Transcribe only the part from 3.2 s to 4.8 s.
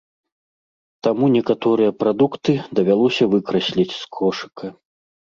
выкрасліць з кошыка.